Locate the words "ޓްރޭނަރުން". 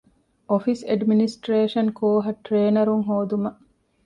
2.45-3.03